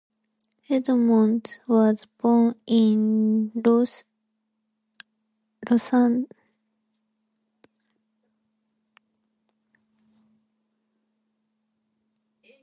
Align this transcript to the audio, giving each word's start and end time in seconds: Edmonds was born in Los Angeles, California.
Edmonds 0.67 1.59
was 1.67 2.07
born 2.17 2.55
in 2.65 3.51
Los 3.53 4.03
Angeles, 4.03 4.03
California. 5.67 6.25